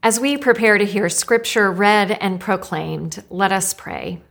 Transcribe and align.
As 0.00 0.20
we 0.20 0.36
prepare 0.36 0.78
to 0.78 0.84
hear 0.84 1.08
scripture 1.08 1.72
read 1.72 2.12
and 2.20 2.38
proclaimed, 2.38 3.24
let 3.30 3.50
us 3.50 3.74
pray. 3.74 4.22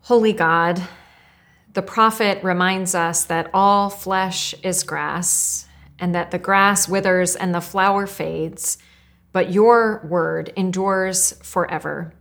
Holy 0.00 0.32
God, 0.32 0.82
the 1.74 1.82
prophet 1.82 2.42
reminds 2.42 2.94
us 2.94 3.24
that 3.24 3.50
all 3.52 3.90
flesh 3.90 4.54
is 4.62 4.84
grass, 4.84 5.66
and 5.98 6.14
that 6.14 6.30
the 6.30 6.38
grass 6.38 6.88
withers 6.88 7.36
and 7.36 7.54
the 7.54 7.60
flower 7.60 8.06
fades, 8.06 8.78
but 9.32 9.52
your 9.52 10.04
word 10.08 10.50
endures 10.56 11.32
forever. 11.42 12.14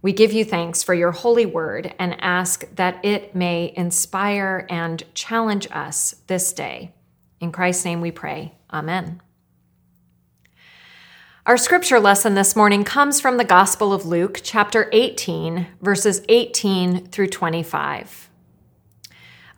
We 0.00 0.12
give 0.12 0.32
you 0.32 0.46
thanks 0.46 0.82
for 0.82 0.94
your 0.94 1.12
holy 1.12 1.46
word 1.46 1.94
and 1.98 2.16
ask 2.20 2.64
that 2.74 3.04
it 3.04 3.36
may 3.36 3.72
inspire 3.76 4.66
and 4.70 5.02
challenge 5.14 5.68
us 5.70 6.16
this 6.26 6.54
day. 6.54 6.94
In 7.38 7.52
Christ's 7.52 7.84
name 7.84 8.00
we 8.00 8.10
pray. 8.10 8.54
Amen. 8.72 9.20
Our 11.44 11.56
scripture 11.56 11.98
lesson 11.98 12.36
this 12.36 12.54
morning 12.54 12.84
comes 12.84 13.20
from 13.20 13.36
the 13.36 13.44
Gospel 13.44 13.92
of 13.92 14.06
Luke, 14.06 14.38
chapter 14.44 14.88
18, 14.92 15.66
verses 15.80 16.22
18 16.28 17.08
through 17.08 17.26
25. 17.30 18.30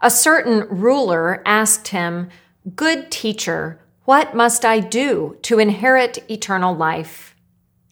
A 0.00 0.10
certain 0.10 0.60
ruler 0.70 1.42
asked 1.44 1.88
him, 1.88 2.30
Good 2.74 3.10
teacher, 3.10 3.82
what 4.06 4.34
must 4.34 4.64
I 4.64 4.80
do 4.80 5.36
to 5.42 5.58
inherit 5.58 6.24
eternal 6.30 6.74
life? 6.74 7.36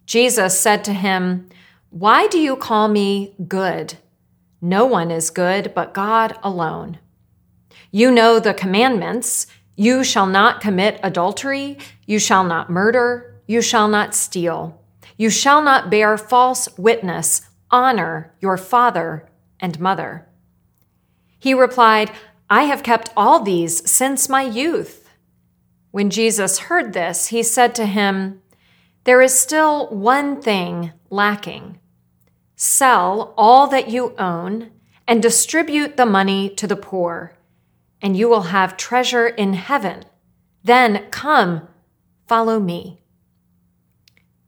Jesus 0.07 0.59
said 0.59 0.85
to 0.85 0.95
him, 0.95 1.51
Why 1.91 2.29
do 2.29 2.39
you 2.39 2.57
call 2.57 2.89
me 2.89 3.35
good? 3.47 3.99
No 4.63 4.87
one 4.87 5.11
is 5.11 5.29
good 5.29 5.75
but 5.75 5.93
God 5.93 6.39
alone. 6.43 6.97
You 7.91 8.11
know 8.11 8.41
the 8.41 8.55
commandments 8.55 9.49
you 9.77 10.03
shall 10.03 10.27
not 10.27 10.63
commit 10.63 10.99
adultery, 11.03 11.77
you 12.07 12.19
shall 12.19 12.43
not 12.45 12.71
murder 12.71 13.32
you 13.53 13.61
shall 13.61 13.87
not 13.87 14.15
steal. 14.15 14.81
You 15.19 15.29
shall 15.29 15.63
not 15.63 15.91
bear 15.91 16.17
false 16.17 16.71
witness. 16.79 17.43
Honor 17.71 18.33
your 18.41 18.57
father 18.57 19.29
and 19.61 19.79
mother. 19.79 20.27
He 21.39 21.53
replied, 21.53 22.11
I 22.49 22.63
have 22.63 22.83
kept 22.83 23.11
all 23.15 23.41
these 23.41 23.89
since 23.89 24.27
my 24.27 24.41
youth. 24.41 25.11
When 25.91 26.09
Jesus 26.09 26.61
heard 26.61 26.95
this, 26.95 27.27
he 27.27 27.43
said 27.43 27.75
to 27.75 27.85
him, 27.85 28.41
There 29.05 29.21
is 29.21 29.39
still 29.39 29.89
one 29.89 30.41
thing 30.41 30.93
lacking. 31.11 31.79
Sell 32.57 33.35
all 33.37 33.67
that 33.67 33.91
you 33.91 34.15
own 34.17 34.71
and 35.07 35.21
distribute 35.21 35.99
the 35.99 36.07
money 36.07 36.49
to 36.49 36.67
the 36.67 36.77
poor, 36.77 37.37
and 38.01 38.17
you 38.17 38.31
will 38.31 38.49
have 38.57 38.79
treasure 38.79 39.27
in 39.27 39.53
heaven. 39.53 40.05
Then 40.65 41.07
come, 41.11 41.69
follow 42.27 42.59
me. 42.59 43.02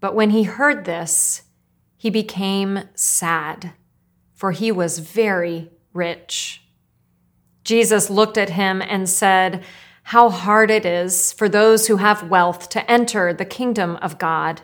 But 0.04 0.14
when 0.14 0.28
he 0.28 0.42
heard 0.42 0.84
this, 0.84 1.44
he 1.96 2.10
became 2.10 2.90
sad, 2.94 3.72
for 4.34 4.52
he 4.52 4.70
was 4.70 4.98
very 4.98 5.70
rich. 5.94 6.60
Jesus 7.64 8.10
looked 8.10 8.36
at 8.36 8.50
him 8.50 8.82
and 8.82 9.08
said, 9.08 9.64
How 10.02 10.28
hard 10.28 10.70
it 10.70 10.84
is 10.84 11.32
for 11.32 11.48
those 11.48 11.86
who 11.86 11.96
have 11.96 12.28
wealth 12.28 12.68
to 12.68 12.90
enter 12.90 13.32
the 13.32 13.46
kingdom 13.46 13.96
of 14.02 14.18
God. 14.18 14.60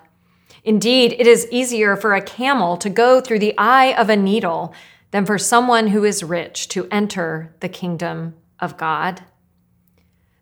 Indeed, 0.63 1.15
it 1.19 1.27
is 1.27 1.49
easier 1.51 1.97
for 1.97 2.13
a 2.13 2.21
camel 2.21 2.77
to 2.77 2.91
go 2.91 3.23
through 3.23 3.39
the 3.39 3.57
eye 3.57 3.95
of 3.95 4.11
a 4.11 4.17
needle 4.17 4.75
than 5.11 5.25
for 5.25 5.39
someone 5.39 5.87
who 5.87 6.05
is 6.05 6.23
rich 6.23 6.69
to 6.69 6.87
enter 6.91 7.57
the 7.61 7.69
kingdom 7.71 8.35
of 8.59 8.77
God. 8.77 9.23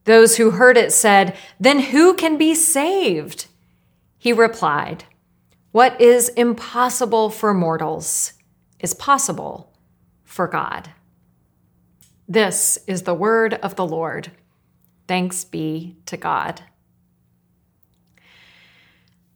Those 0.06 0.38
who 0.38 0.50
heard 0.50 0.76
it 0.76 0.92
said, 0.92 1.36
Then 1.60 1.78
who 1.78 2.14
can 2.14 2.36
be 2.36 2.52
saved? 2.52 3.46
He 4.18 4.32
replied, 4.32 5.04
What 5.70 6.00
is 6.00 6.28
impossible 6.30 7.30
for 7.30 7.54
mortals 7.54 8.32
is 8.80 8.92
possible 8.94 9.72
for 10.24 10.48
God. 10.48 10.90
This 12.28 12.78
is 12.86 13.02
the 13.02 13.14
word 13.14 13.54
of 13.54 13.76
the 13.76 13.86
Lord. 13.86 14.32
Thanks 15.06 15.44
be 15.44 15.96
to 16.06 16.16
God. 16.16 16.62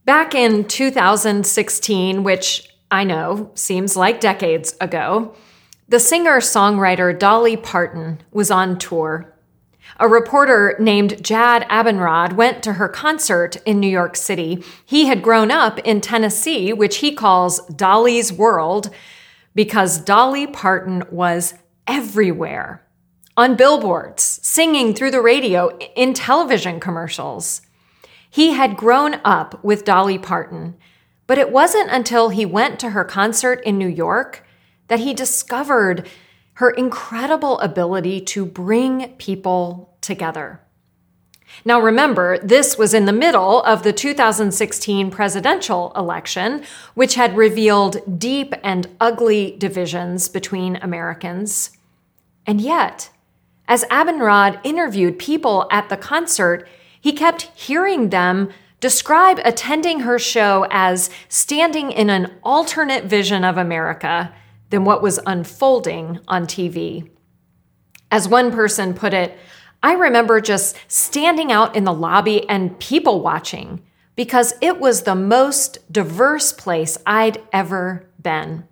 Back 0.05 0.35
in 0.35 0.65
2016, 0.65 2.25
which 2.25 2.69
I 2.91 3.05
know 3.05 3.53
seems 3.55 3.97
like 3.97 4.21
decades 4.21 4.75
ago, 4.81 5.35
the 5.89 6.01
singer 6.01 6.39
songwriter 6.39 7.17
Dolly 7.17 7.57
Parton 7.57 8.21
was 8.33 8.51
on 8.51 8.79
tour 8.79 9.32
a 10.03 10.09
reporter 10.09 10.75
named 10.81 11.23
Jad 11.23 11.65
Abumrad 11.71 12.33
went 12.33 12.61
to 12.65 12.73
her 12.73 12.89
concert 12.89 13.55
in 13.65 13.79
New 13.79 13.89
York 13.89 14.17
City. 14.17 14.65
He 14.85 15.07
had 15.07 15.23
grown 15.23 15.53
up 15.53 15.79
in 15.79 16.01
Tennessee, 16.01 16.73
which 16.73 16.97
he 16.97 17.15
calls 17.15 17.65
Dolly's 17.69 18.33
World, 18.33 18.91
because 19.55 19.99
Dolly 19.99 20.49
Parton 20.49 21.05
was 21.09 21.55
everywhere 21.87 22.85
on 23.37 23.55
billboards, 23.55 24.41
singing 24.43 24.93
through 24.93 25.13
the 25.13 25.21
radio, 25.21 25.69
in 25.95 26.15
television 26.15 26.81
commercials. 26.81 27.63
He 28.29 28.55
had 28.55 28.77
grown 28.77 29.21
up 29.25 29.63
with 29.63 29.85
Dolly 29.85 30.19
Parton, 30.19 30.75
but 31.29 31.39
it 31.39 31.53
wasn't 31.53 31.91
until 31.93 32.31
he 32.31 32.45
went 32.45 32.81
to 32.81 32.91
her 32.91 33.05
concert 33.05 33.63
in 33.65 33.79
New 33.79 33.89
York 33.89 34.45
that 34.89 34.99
he 34.99 35.15
discovered 35.15 36.09
her 36.63 36.71
incredible 36.71 37.59
ability 37.59 38.21
to 38.21 38.47
bring 38.47 39.09
people 39.19 39.97
together. 40.01 40.61
Now, 41.65 41.81
remember, 41.81 42.39
this 42.39 42.79
was 42.79 42.95
in 42.95 43.05
the 43.05 43.13
middle 43.13 43.65
of 43.65 43.83
the 43.83 43.93
2016 43.93 45.11
presidential 45.11 45.93
election, 45.97 46.63
which 46.95 47.17
had 47.17 47.37
revealed 47.37 48.17
deep 48.17 48.55
and 48.63 48.87
ugly 49.01 49.57
divisions 49.59 50.29
between 50.29 50.77
Americans. 50.77 51.77
And 52.47 52.61
yet, 52.61 53.11
as 53.67 53.83
Abumrad 53.87 54.61
interviewed 54.63 55.19
people 55.19 55.67
at 55.73 55.89
the 55.89 55.97
concert, 55.97 56.69
he 57.01 57.13
kept 57.13 57.51
hearing 57.57 58.11
them 58.11 58.51
describe 58.79 59.41
attending 59.45 60.01
her 60.01 60.17
show 60.17 60.69
as 60.71 61.11
standing 61.29 61.91
in 61.91 62.09
an 62.09 62.31
alternate 62.45 63.07
vision 63.07 63.43
of 63.43 63.59
America 63.59 64.33
than 64.73 64.85
what 64.87 65.03
was 65.03 65.21
unfolding 65.27 66.19
on 66.27 66.47
TV. 66.47 67.09
As 68.11 68.27
one 68.27 68.51
person 68.51 68.95
put 68.95 69.13
it, 69.13 69.39
I 69.83 69.93
remember 69.93 70.41
just 70.41 70.77
standing 70.89 71.53
out 71.53 71.77
in 71.77 71.85
the 71.85 71.93
lobby 71.93 72.49
and 72.49 72.79
people 72.81 73.21
watching 73.21 73.83
because 74.17 74.55
it 74.63 74.81
was 74.81 75.03
the 75.03 75.15
most 75.15 75.79
diverse 75.93 76.55
place 76.55 76.97
I'd 77.05 77.43
ever 77.53 78.09
been. 78.21 78.67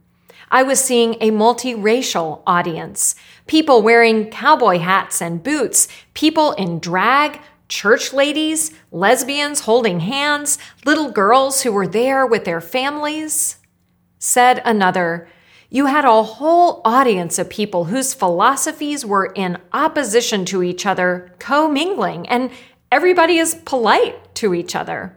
I 0.50 0.62
was 0.62 0.81
seeing 0.81 1.16
a 1.21 1.31
multiracial 1.31 2.43
audience, 2.47 3.15
people 3.47 3.82
wearing 3.82 4.31
cowboy 4.31 4.78
hats 4.78 5.21
and 5.21 5.43
boots, 5.43 5.87
people 6.15 6.53
in 6.53 6.78
drag, 6.81 7.41
church 7.69 8.15
ladies, 8.15 8.72
lesbians 8.91 9.61
holding 9.61 10.00
hands, 10.00 10.59
little 10.87 11.11
girls 11.11 11.61
who 11.62 11.72
were 11.72 11.87
there 11.87 12.27
with 12.27 12.44
their 12.44 12.62
families. 12.62 13.59
Said 14.19 14.62
another, 14.65 15.28
you 15.70 15.86
had 15.86 16.04
a 16.04 16.22
whole 16.22 16.82
audience 16.84 17.38
of 17.38 17.48
people 17.48 17.84
whose 17.84 18.12
philosophies 18.12 19.06
were 19.06 19.26
in 19.26 19.56
opposition 19.72 20.44
to 20.47 20.64
each 20.64 20.84
other, 20.84 21.32
commingling, 21.38 22.28
and 22.28 22.50
everybody 22.91 23.38
is 23.38 23.54
polite 23.64 24.34
to 24.34 24.53
each 24.53 24.75
other. 24.75 25.16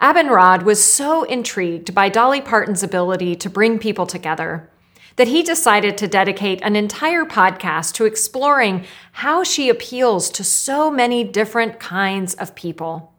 Abumrad 0.00 0.64
was 0.64 0.84
so 0.84 1.22
intrigued 1.22 1.94
by 1.94 2.08
Dolly 2.08 2.40
Parton's 2.40 2.82
ability 2.82 3.36
to 3.36 3.48
bring 3.48 3.78
people 3.78 4.06
together 4.06 4.68
that 5.16 5.28
he 5.28 5.44
decided 5.44 5.96
to 5.96 6.08
dedicate 6.08 6.60
an 6.62 6.74
entire 6.74 7.24
podcast 7.24 7.94
to 7.94 8.04
exploring 8.04 8.84
how 9.12 9.44
she 9.44 9.68
appeals 9.68 10.28
to 10.28 10.42
so 10.42 10.90
many 10.90 11.22
different 11.22 11.78
kinds 11.78 12.34
of 12.34 12.56
people. 12.56 13.12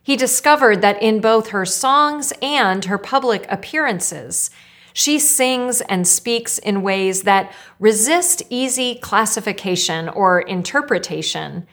He 0.00 0.16
discovered 0.16 0.80
that 0.82 1.02
in 1.02 1.20
both 1.20 1.48
her 1.48 1.64
songs 1.64 2.32
and 2.40 2.84
her 2.84 2.98
public 2.98 3.46
appearances, 3.48 4.50
she 4.96 5.18
sings 5.18 5.80
and 5.82 6.06
speaks 6.06 6.56
in 6.56 6.80
ways 6.80 7.22
that 7.22 7.52
resist 7.80 8.44
easy 8.48 8.94
classification 8.94 10.08
or 10.08 10.40
interpretation, 10.40 11.66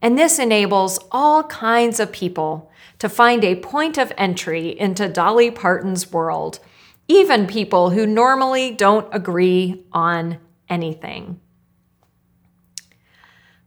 and 0.00 0.16
this 0.16 0.38
enables 0.38 1.00
all 1.10 1.42
kinds 1.42 1.98
of 1.98 2.12
people 2.12 2.70
to 3.00 3.08
find 3.08 3.44
a 3.44 3.56
point 3.56 3.98
of 3.98 4.12
entry 4.16 4.78
into 4.78 5.08
Dolly 5.08 5.50
Parton's 5.50 6.12
world, 6.12 6.60
even 7.08 7.48
people 7.48 7.90
who 7.90 8.06
normally 8.06 8.70
don't 8.70 9.12
agree 9.12 9.84
on 9.92 10.38
anything. 10.68 11.40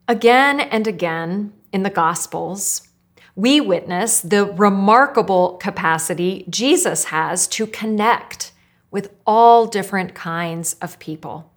Again 0.07 0.61
and 0.61 0.87
again 0.87 1.51
in 1.73 1.83
the 1.83 1.89
Gospels, 1.89 2.87
we 3.35 3.59
witness 3.59 4.21
the 4.21 4.45
remarkable 4.45 5.57
capacity 5.57 6.45
Jesus 6.49 7.05
has 7.05 7.45
to 7.49 7.67
connect 7.67 8.50
with 8.91 9.13
all 9.25 9.65
different 9.65 10.13
kinds 10.13 10.75
of 10.75 10.99
people. 10.99 11.51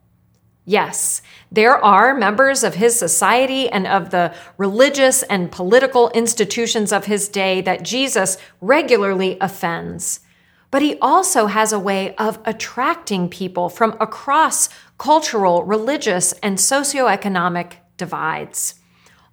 Yes, 0.66 1.20
there 1.52 1.76
are 1.84 2.14
members 2.14 2.64
of 2.64 2.76
his 2.76 2.98
society 2.98 3.68
and 3.68 3.86
of 3.86 4.10
the 4.10 4.34
religious 4.56 5.22
and 5.24 5.52
political 5.52 6.08
institutions 6.10 6.90
of 6.90 7.04
his 7.04 7.28
day 7.28 7.60
that 7.60 7.82
Jesus 7.82 8.38
regularly 8.62 9.36
offends. 9.42 10.20
But 10.70 10.80
he 10.80 10.98
also 11.00 11.46
has 11.46 11.72
a 11.72 11.78
way 11.78 12.16
of 12.16 12.40
attracting 12.46 13.28
people 13.28 13.68
from 13.68 13.94
across 14.00 14.70
cultural, 14.96 15.64
religious, 15.64 16.32
and 16.42 16.56
socioeconomic 16.56 17.74
divides. 17.98 18.76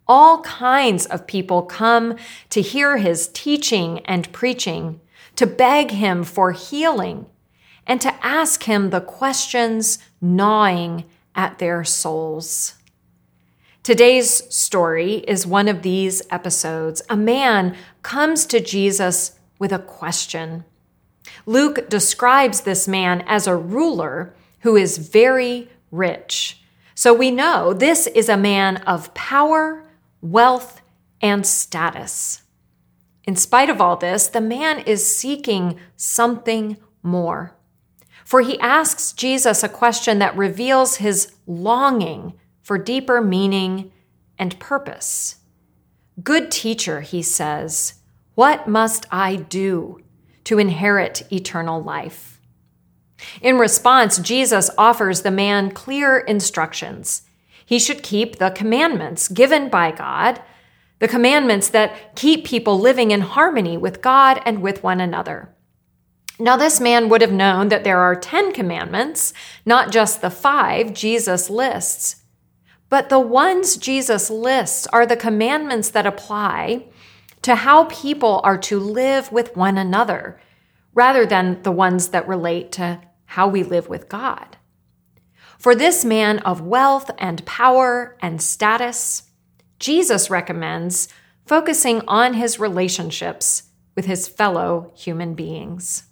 All 0.07 0.41
kinds 0.41 1.05
of 1.05 1.27
people 1.27 1.63
come 1.63 2.17
to 2.49 2.61
hear 2.61 2.97
his 2.97 3.29
teaching 3.29 3.99
and 3.99 4.31
preaching, 4.33 4.99
to 5.37 5.47
beg 5.47 5.91
him 5.91 6.25
for 6.25 6.51
healing, 6.51 7.25
and 7.87 7.99
to 8.01 8.25
ask 8.25 8.63
him 8.63 8.89
the 8.89 9.01
questions 9.01 9.99
gnawing 10.21 11.05
at 11.35 11.59
their 11.59 11.83
souls. 11.83 12.75
Today's 13.83 14.53
story 14.53 15.15
is 15.27 15.47
one 15.47 15.67
of 15.67 15.81
these 15.81 16.21
episodes. 16.29 17.01
A 17.09 17.17
man 17.17 17.75
comes 18.03 18.45
to 18.45 18.59
Jesus 18.59 19.39
with 19.57 19.71
a 19.71 19.79
question. 19.79 20.65
Luke 21.45 21.89
describes 21.89 22.61
this 22.61 22.87
man 22.87 23.23
as 23.25 23.47
a 23.47 23.55
ruler 23.55 24.35
who 24.59 24.75
is 24.75 24.97
very 24.97 25.69
rich. 25.89 26.61
So 26.93 27.13
we 27.13 27.31
know 27.31 27.73
this 27.73 28.05
is 28.05 28.29
a 28.29 28.37
man 28.37 28.77
of 28.77 29.13
power, 29.15 29.83
wealth, 30.21 30.81
and 31.21 31.45
status. 31.45 32.43
In 33.23 33.35
spite 33.35 33.69
of 33.69 33.81
all 33.81 33.95
this, 33.95 34.27
the 34.27 34.41
man 34.41 34.79
is 34.79 35.15
seeking 35.15 35.79
something 35.95 36.77
more. 37.01 37.55
For 38.25 38.41
he 38.41 38.59
asks 38.59 39.13
Jesus 39.13 39.63
a 39.63 39.69
question 39.69 40.19
that 40.19 40.37
reveals 40.37 40.97
his 40.97 41.33
longing 41.47 42.33
for 42.61 42.77
deeper 42.77 43.21
meaning 43.21 43.91
and 44.37 44.59
purpose. 44.59 45.37
Good 46.23 46.51
teacher, 46.51 47.01
he 47.01 47.21
says, 47.21 47.95
what 48.35 48.67
must 48.67 49.05
I 49.11 49.35
do 49.35 49.99
to 50.45 50.59
inherit 50.59 51.31
eternal 51.31 51.81
life? 51.81 52.39
In 53.41 53.57
response, 53.57 54.17
Jesus 54.17 54.69
offers 54.77 55.21
the 55.21 55.31
man 55.31 55.71
clear 55.71 56.17
instructions. 56.17 57.23
He 57.65 57.77
should 57.77 58.03
keep 58.03 58.37
the 58.37 58.49
commandments 58.49 59.27
given 59.27 59.69
by 59.69 59.91
God, 59.91 60.41
the 60.99 61.07
commandments 61.07 61.69
that 61.69 62.15
keep 62.15 62.45
people 62.45 62.79
living 62.79 63.11
in 63.11 63.21
harmony 63.21 63.77
with 63.77 64.01
God 64.01 64.41
and 64.45 64.61
with 64.61 64.83
one 64.83 64.99
another. 64.99 65.53
Now, 66.39 66.57
this 66.57 66.79
man 66.79 67.09
would 67.09 67.21
have 67.21 67.31
known 67.31 67.69
that 67.69 67.83
there 67.83 67.99
are 67.99 68.15
10 68.15 68.53
commandments, 68.53 69.33
not 69.65 69.91
just 69.91 70.21
the 70.21 70.29
five 70.29 70.93
Jesus 70.93 71.49
lists. 71.49 72.23
But 72.89 73.09
the 73.09 73.19
ones 73.19 73.77
Jesus 73.77 74.29
lists 74.29 74.87
are 74.87 75.05
the 75.05 75.15
commandments 75.15 75.89
that 75.91 76.05
apply 76.05 76.87
to 77.41 77.55
how 77.55 77.85
people 77.85 78.41
are 78.43 78.57
to 78.57 78.79
live 78.79 79.31
with 79.31 79.55
one 79.55 79.77
another, 79.77 80.39
rather 80.93 81.25
than 81.25 81.61
the 81.63 81.71
ones 81.71 82.09
that 82.09 82.27
relate 82.27 82.71
to 82.73 83.01
how 83.25 83.47
we 83.47 83.63
live 83.63 83.87
with 83.87 84.09
God. 84.09 84.57
For 85.57 85.75
this 85.75 86.03
man 86.03 86.39
of 86.39 86.61
wealth 86.61 87.11
and 87.17 87.45
power 87.45 88.17
and 88.21 88.41
status, 88.41 89.23
Jesus 89.79 90.29
recommends 90.29 91.07
focusing 91.45 92.01
on 92.07 92.33
his 92.33 92.59
relationships 92.59 93.63
with 93.95 94.05
his 94.05 94.27
fellow 94.27 94.91
human 94.95 95.33
beings. 95.33 96.03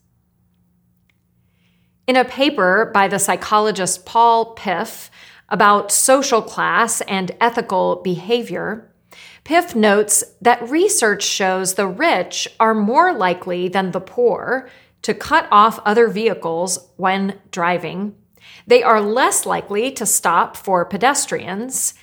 In 2.09 2.15
a 2.15 2.25
paper 2.25 2.89
by 2.91 3.07
the 3.07 3.19
psychologist 3.19 4.03
Paul 4.03 4.55
Piff 4.55 5.11
about 5.47 5.91
social 5.91 6.41
class 6.41 7.01
and 7.01 7.29
ethical 7.39 7.97
behavior, 7.97 8.91
Piff 9.43 9.75
notes 9.75 10.23
that 10.41 10.67
research 10.67 11.21
shows 11.21 11.75
the 11.75 11.85
rich 11.85 12.47
are 12.59 12.73
more 12.73 13.13
likely 13.13 13.67
than 13.67 13.91
the 13.91 14.01
poor 14.01 14.67
to 15.03 15.13
cut 15.13 15.47
off 15.51 15.77
other 15.85 16.07
vehicles 16.07 16.89
when 16.97 17.37
driving. 17.51 18.15
They 18.65 18.81
are 18.81 19.01
less 19.01 19.45
likely 19.45 19.91
to 19.91 20.07
stop 20.07 20.57
for 20.57 20.85
pedestrians, 20.85 21.93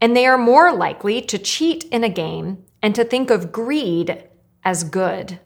and 0.00 0.16
they 0.16 0.24
are 0.24 0.38
more 0.38 0.72
likely 0.72 1.20
to 1.20 1.36
cheat 1.36 1.84
in 1.92 2.02
a 2.02 2.08
game 2.08 2.64
and 2.82 2.94
to 2.94 3.04
think 3.04 3.28
of 3.28 3.52
greed 3.52 4.24
as 4.64 4.84
good. 4.84 5.38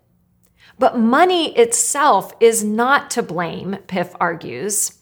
But 0.79 0.99
money 0.99 1.57
itself 1.57 2.33
is 2.41 2.65
not 2.65 3.11
to 3.13 3.23
blame, 3.23 3.79
Piff 3.87 4.15
argues. 4.21 4.99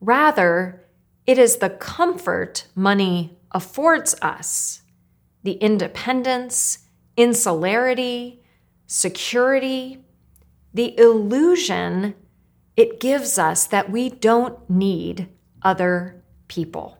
Rather, 0.00 0.86
it 1.26 1.38
is 1.38 1.56
the 1.56 1.70
comfort 1.70 2.66
money 2.74 3.38
affords 3.52 4.14
us 4.22 4.82
the 5.42 5.52
independence, 5.52 6.80
insularity, 7.16 8.42
security, 8.86 10.04
the 10.74 10.98
illusion 10.98 12.14
it 12.76 13.00
gives 13.00 13.38
us 13.38 13.66
that 13.66 13.90
we 13.90 14.08
don't 14.08 14.70
need 14.70 15.28
other 15.62 16.22
people. 16.48 16.98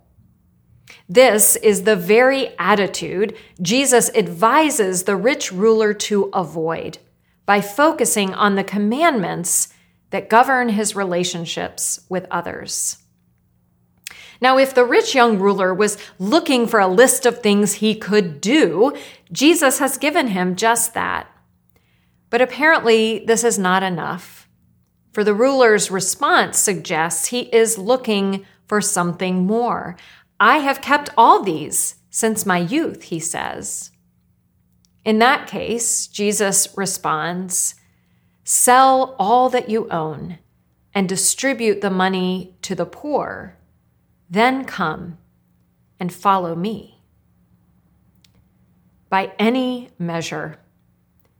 This 1.08 1.56
is 1.56 1.84
the 1.84 1.96
very 1.96 2.56
attitude 2.58 3.36
Jesus 3.62 4.10
advises 4.14 5.04
the 5.04 5.16
rich 5.16 5.52
ruler 5.52 5.94
to 5.94 6.24
avoid 6.34 6.98
by 7.46 7.60
focusing 7.60 8.32
on 8.34 8.54
the 8.54 8.64
commandments 8.64 9.68
that 10.10 10.28
govern 10.28 10.70
his 10.70 10.96
relationships 10.96 12.00
with 12.08 12.26
others. 12.30 12.98
Now, 14.40 14.56
if 14.56 14.74
the 14.74 14.84
rich 14.84 15.14
young 15.14 15.38
ruler 15.38 15.74
was 15.74 15.98
looking 16.18 16.66
for 16.66 16.80
a 16.80 16.88
list 16.88 17.26
of 17.26 17.40
things 17.40 17.74
he 17.74 17.94
could 17.94 18.40
do, 18.40 18.96
Jesus 19.30 19.78
has 19.78 19.98
given 19.98 20.28
him 20.28 20.56
just 20.56 20.94
that. 20.94 21.26
But 22.30 22.40
apparently, 22.40 23.24
this 23.26 23.44
is 23.44 23.58
not 23.58 23.82
enough. 23.82 24.48
For 25.12 25.24
the 25.24 25.34
ruler's 25.34 25.90
response 25.90 26.58
suggests 26.58 27.26
he 27.26 27.42
is 27.54 27.76
looking 27.76 28.46
for 28.66 28.80
something 28.80 29.44
more. 29.46 29.96
I 30.38 30.58
have 30.58 30.80
kept 30.80 31.10
all 31.18 31.42
these 31.42 31.96
since 32.08 32.46
my 32.46 32.58
youth, 32.58 33.04
he 33.04 33.18
says. 33.18 33.89
In 35.04 35.18
that 35.18 35.46
case, 35.46 36.06
Jesus 36.06 36.68
responds 36.76 37.74
Sell 38.44 39.14
all 39.18 39.48
that 39.50 39.68
you 39.70 39.88
own 39.90 40.38
and 40.94 41.08
distribute 41.08 41.80
the 41.80 41.90
money 41.90 42.56
to 42.62 42.74
the 42.74 42.86
poor. 42.86 43.56
Then 44.28 44.64
come 44.64 45.18
and 45.98 46.12
follow 46.12 46.54
me. 46.54 47.02
By 49.08 49.32
any 49.38 49.90
measure, 49.98 50.58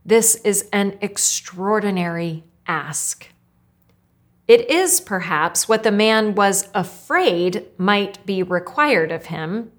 this 0.05 0.37
is 0.37 0.69
an 0.73 0.99
extraordinary 1.01 2.45
ask. 2.67 3.29
It 4.49 4.69
is 4.71 5.01
perhaps 5.01 5.69
what 5.69 5.83
the 5.83 5.93
man 5.93 6.35
was 6.35 6.69
afraid 6.75 7.67
might 7.79 8.25
be 8.27 8.43
required 8.43 9.13
of 9.13 9.27
him 9.27 9.73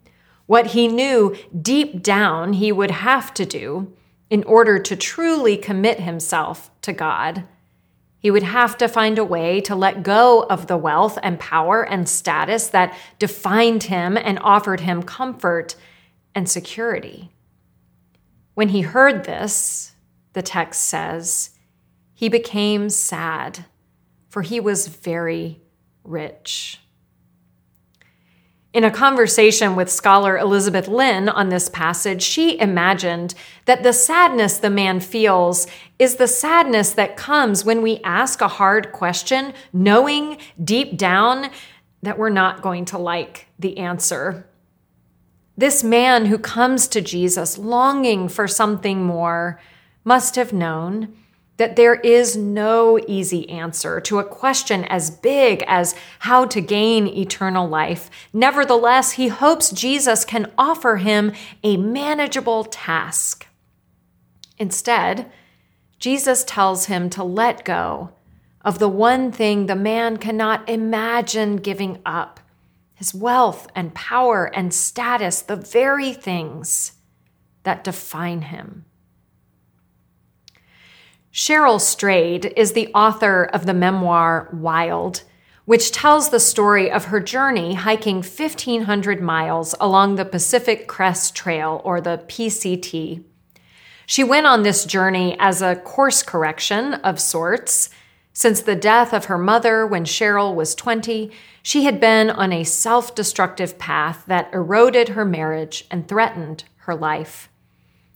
what 0.51 0.67
he 0.67 0.85
knew 0.85 1.33
deep 1.61 2.03
down 2.03 2.51
he 2.51 2.73
would 2.73 2.91
have 2.91 3.33
to 3.33 3.45
do 3.45 3.89
in 4.29 4.43
order 4.43 4.77
to 4.77 4.97
truly 4.97 5.55
commit 5.55 5.97
himself 6.01 6.69
to 6.81 6.91
God. 6.91 7.41
He 8.19 8.29
would 8.29 8.43
have 8.43 8.77
to 8.79 8.89
find 8.89 9.17
a 9.17 9.23
way 9.23 9.61
to 9.61 9.73
let 9.73 10.03
go 10.03 10.43
of 10.49 10.67
the 10.67 10.75
wealth 10.75 11.17
and 11.23 11.39
power 11.39 11.83
and 11.83 12.09
status 12.09 12.67
that 12.67 12.93
defined 13.17 13.83
him 13.83 14.17
and 14.17 14.39
offered 14.39 14.81
him 14.81 15.03
comfort 15.03 15.77
and 16.35 16.49
security. 16.49 17.31
When 18.53 18.67
he 18.67 18.81
heard 18.81 19.23
this, 19.23 19.93
the 20.33 20.41
text 20.41 20.81
says, 20.81 21.51
he 22.13 22.27
became 22.27 22.89
sad, 22.89 23.67
for 24.27 24.41
he 24.41 24.59
was 24.59 24.89
very 24.89 25.61
rich. 26.03 26.81
In 28.73 28.85
a 28.85 28.91
conversation 28.91 29.75
with 29.75 29.91
scholar 29.91 30.37
Elizabeth 30.37 30.87
Lynn 30.87 31.27
on 31.27 31.49
this 31.49 31.67
passage, 31.67 32.21
she 32.21 32.57
imagined 32.57 33.33
that 33.65 33.83
the 33.83 33.91
sadness 33.91 34.57
the 34.57 34.69
man 34.69 35.01
feels 35.01 35.67
is 35.99 36.15
the 36.15 36.27
sadness 36.27 36.91
that 36.91 37.17
comes 37.17 37.65
when 37.65 37.81
we 37.81 37.99
ask 38.05 38.39
a 38.39 38.47
hard 38.47 38.93
question, 38.93 39.53
knowing 39.73 40.37
deep 40.63 40.97
down 40.97 41.49
that 42.01 42.17
we're 42.17 42.29
not 42.29 42.61
going 42.61 42.85
to 42.85 42.97
like 42.97 43.47
the 43.59 43.77
answer. 43.77 44.47
This 45.57 45.83
man 45.83 46.27
who 46.27 46.37
comes 46.37 46.87
to 46.87 47.01
Jesus 47.01 47.57
longing 47.57 48.29
for 48.29 48.47
something 48.47 49.03
more 49.03 49.59
must 50.05 50.35
have 50.37 50.53
known 50.53 51.13
that 51.61 51.75
there 51.75 51.93
is 51.93 52.35
no 52.35 52.99
easy 53.07 53.47
answer 53.47 54.01
to 54.01 54.17
a 54.17 54.23
question 54.23 54.83
as 54.85 55.11
big 55.11 55.63
as 55.67 55.93
how 56.17 56.43
to 56.43 56.59
gain 56.59 57.05
eternal 57.05 57.67
life. 57.69 58.09
Nevertheless, 58.33 59.11
he 59.11 59.27
hopes 59.27 59.69
Jesus 59.69 60.25
can 60.25 60.51
offer 60.57 60.97
him 60.97 61.33
a 61.63 61.77
manageable 61.77 62.63
task. 62.63 63.45
Instead, 64.57 65.31
Jesus 65.99 66.43
tells 66.43 66.85
him 66.85 67.11
to 67.11 67.23
let 67.23 67.63
go 67.63 68.09
of 68.65 68.79
the 68.79 68.89
one 68.89 69.31
thing 69.31 69.67
the 69.67 69.75
man 69.75 70.17
cannot 70.17 70.67
imagine 70.67 71.57
giving 71.57 72.01
up 72.03 72.39
his 72.95 73.13
wealth 73.13 73.67
and 73.75 73.93
power 73.93 74.45
and 74.45 74.73
status, 74.73 75.43
the 75.43 75.57
very 75.57 76.11
things 76.11 76.93
that 77.61 77.83
define 77.83 78.41
him. 78.41 78.85
Cheryl 81.33 81.79
Strayed 81.79 82.51
is 82.57 82.73
the 82.73 82.89
author 82.93 83.45
of 83.53 83.65
the 83.65 83.73
memoir 83.73 84.49
Wild, 84.51 85.23
which 85.63 85.93
tells 85.93 86.29
the 86.29 86.41
story 86.41 86.91
of 86.91 87.05
her 87.05 87.21
journey 87.21 87.75
hiking 87.75 88.17
1,500 88.17 89.21
miles 89.21 89.73
along 89.79 90.15
the 90.15 90.25
Pacific 90.25 90.89
Crest 90.89 91.33
Trail, 91.33 91.81
or 91.85 92.01
the 92.01 92.21
PCT. 92.27 93.23
She 94.05 94.25
went 94.25 94.45
on 94.45 94.63
this 94.63 94.83
journey 94.83 95.37
as 95.39 95.61
a 95.61 95.77
course 95.77 96.21
correction 96.21 96.95
of 96.95 97.17
sorts. 97.17 97.89
Since 98.33 98.61
the 98.61 98.75
death 98.75 99.13
of 99.13 99.25
her 99.25 99.37
mother 99.37 99.87
when 99.87 100.03
Cheryl 100.03 100.53
was 100.53 100.75
20, 100.75 101.31
she 101.63 101.85
had 101.85 102.01
been 102.01 102.29
on 102.29 102.51
a 102.51 102.65
self 102.65 103.15
destructive 103.15 103.77
path 103.79 104.25
that 104.27 104.53
eroded 104.53 105.09
her 105.09 105.23
marriage 105.23 105.85
and 105.89 106.09
threatened 106.09 106.65
her 106.79 106.95
life. 106.95 107.47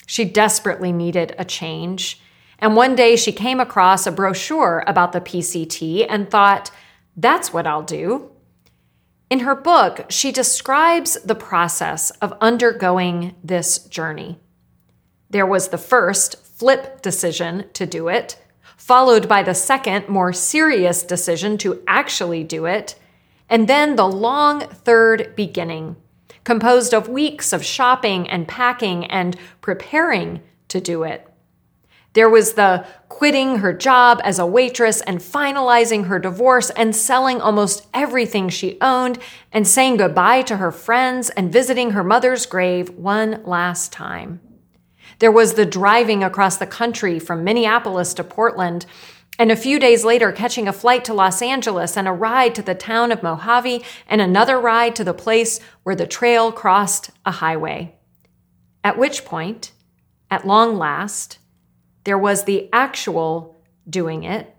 She 0.05 0.25
desperately 0.25 0.91
needed 0.91 1.33
a 1.37 1.45
change. 1.45 2.19
And 2.59 2.75
one 2.75 2.95
day 2.95 3.15
she 3.15 3.31
came 3.31 3.59
across 3.59 4.07
a 4.07 4.11
brochure 4.11 4.83
about 4.87 5.11
the 5.11 5.21
PCT 5.21 6.05
and 6.07 6.29
thought, 6.29 6.71
that's 7.17 7.53
what 7.53 7.67
I'll 7.67 7.83
do. 7.83 8.31
In 9.29 9.39
her 9.39 9.55
book, 9.55 10.05
she 10.09 10.31
describes 10.31 11.15
the 11.23 11.35
process 11.35 12.11
of 12.11 12.37
undergoing 12.41 13.35
this 13.43 13.79
journey. 13.79 14.39
There 15.29 15.45
was 15.45 15.69
the 15.69 15.77
first 15.77 16.37
flip 16.45 17.01
decision 17.01 17.65
to 17.73 17.85
do 17.85 18.07
it, 18.07 18.39
followed 18.77 19.27
by 19.27 19.41
the 19.43 19.55
second, 19.55 20.07
more 20.07 20.31
serious 20.31 21.01
decision 21.03 21.57
to 21.57 21.81
actually 21.87 22.43
do 22.43 22.65
it, 22.65 22.95
and 23.49 23.67
then 23.67 23.95
the 23.95 24.07
long 24.07 24.61
third 24.61 25.33
beginning, 25.35 25.95
composed 26.43 26.93
of 26.93 27.09
weeks 27.09 27.51
of 27.51 27.65
shopping 27.65 28.29
and 28.29 28.47
packing 28.47 29.05
and 29.05 29.35
preparing 29.61 30.41
to 30.67 30.79
do 30.79 31.03
it. 31.03 31.27
There 32.15 32.29
was 32.29 32.53
the 32.53 32.85
quitting 33.09 33.57
her 33.57 33.73
job 33.73 34.21
as 34.23 34.39
a 34.39 34.45
waitress 34.45 35.01
and 35.01 35.19
finalizing 35.19 36.07
her 36.07 36.17
divorce 36.17 36.69
and 36.69 36.95
selling 36.95 37.41
almost 37.41 37.87
everything 37.93 38.47
she 38.47 38.77
owned 38.79 39.19
and 39.51 39.67
saying 39.67 39.97
goodbye 39.97 40.41
to 40.43 40.57
her 40.57 40.71
friends 40.71 41.29
and 41.29 41.51
visiting 41.51 41.91
her 41.91 42.05
mother's 42.05 42.45
grave 42.45 42.89
one 42.91 43.43
last 43.43 43.91
time. 43.91 44.39
There 45.19 45.31
was 45.31 45.53
the 45.53 45.65
driving 45.65 46.23
across 46.23 46.55
the 46.55 46.65
country 46.65 47.19
from 47.19 47.43
Minneapolis 47.43 48.13
to 48.13 48.23
Portland 48.23 48.85
and 49.37 49.51
a 49.51 49.57
few 49.57 49.77
days 49.77 50.05
later 50.05 50.31
catching 50.31 50.69
a 50.69 50.73
flight 50.73 51.03
to 51.05 51.13
Los 51.13 51.41
Angeles 51.41 51.97
and 51.97 52.07
a 52.07 52.13
ride 52.13 52.55
to 52.55 52.61
the 52.61 52.75
town 52.75 53.11
of 53.11 53.23
Mojave 53.23 53.83
and 54.07 54.21
another 54.21 54.57
ride 54.57 54.95
to 54.95 55.03
the 55.03 55.13
place 55.13 55.59
where 55.83 55.95
the 55.95 56.07
trail 56.07 56.53
crossed 56.53 57.09
a 57.25 57.31
highway. 57.31 57.93
At 58.85 58.97
which 58.97 59.25
point, 59.25 59.73
at 60.31 60.47
long 60.47 60.77
last, 60.77 61.39
there 62.05 62.17
was 62.17 62.43
the 62.43 62.69
actual 62.71 63.59
doing 63.89 64.23
it, 64.23 64.55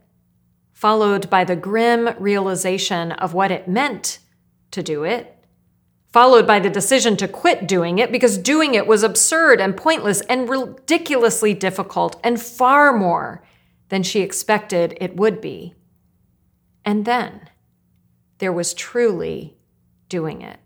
followed 0.72 1.30
by 1.30 1.44
the 1.44 1.56
grim 1.56 2.10
realization 2.18 3.12
of 3.12 3.32
what 3.32 3.50
it 3.50 3.66
meant 3.66 4.18
to 4.72 4.82
do 4.82 5.04
it, 5.04 5.32
followed 6.12 6.46
by 6.46 6.58
the 6.58 6.68
decision 6.68 7.16
to 7.16 7.28
quit 7.28 7.66
doing 7.66 7.98
it 7.98 8.12
because 8.12 8.36
doing 8.36 8.74
it 8.74 8.86
was 8.86 9.02
absurd 9.02 9.60
and 9.60 9.76
pointless 9.76 10.20
and 10.22 10.48
ridiculously 10.48 11.54
difficult 11.54 12.20
and 12.22 12.40
far 12.40 12.92
more 12.92 13.42
than 13.88 14.02
she 14.02 14.20
expected 14.20 14.96
it 15.00 15.16
would 15.16 15.40
be. 15.40 15.74
And 16.84 17.04
then 17.04 17.48
there 18.38 18.52
was 18.52 18.74
truly 18.74 19.56
doing 20.08 20.42
it. 20.42 20.58